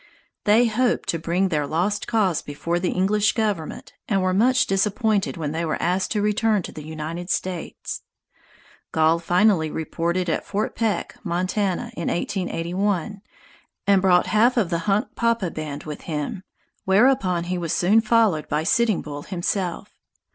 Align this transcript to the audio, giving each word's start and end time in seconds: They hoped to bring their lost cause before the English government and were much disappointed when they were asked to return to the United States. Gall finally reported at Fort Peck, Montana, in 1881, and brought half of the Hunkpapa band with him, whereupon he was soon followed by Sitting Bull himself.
They 0.45 0.65
hoped 0.65 1.09
to 1.09 1.19
bring 1.19 1.49
their 1.49 1.67
lost 1.67 2.07
cause 2.07 2.41
before 2.41 2.79
the 2.79 2.89
English 2.89 3.33
government 3.33 3.93
and 4.09 4.23
were 4.23 4.33
much 4.33 4.65
disappointed 4.65 5.37
when 5.37 5.51
they 5.51 5.63
were 5.63 5.79
asked 5.79 6.09
to 6.13 6.23
return 6.23 6.63
to 6.63 6.71
the 6.71 6.83
United 6.83 7.29
States. 7.29 8.01
Gall 8.91 9.19
finally 9.19 9.69
reported 9.69 10.27
at 10.27 10.43
Fort 10.43 10.75
Peck, 10.75 11.17
Montana, 11.23 11.91
in 11.95 12.07
1881, 12.07 13.21
and 13.85 14.01
brought 14.01 14.25
half 14.25 14.57
of 14.57 14.71
the 14.71 14.85
Hunkpapa 14.89 15.53
band 15.53 15.83
with 15.83 16.01
him, 16.01 16.41
whereupon 16.83 17.43
he 17.43 17.59
was 17.59 17.71
soon 17.71 18.01
followed 18.01 18.49
by 18.49 18.63
Sitting 18.63 19.03
Bull 19.03 19.21
himself. 19.21 19.95